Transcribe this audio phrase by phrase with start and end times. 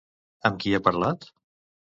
[0.49, 1.31] Amb qui ha parlat?